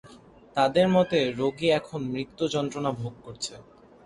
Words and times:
তাদের 0.55 0.85
মতে, 0.87 1.19
রোগী 1.39 1.67
এখন 1.79 1.99
মৃত্যু 2.13 2.43
যন্ত্রণা 2.47 2.91
ভোগ 3.01 3.13
করছে। 3.23 3.53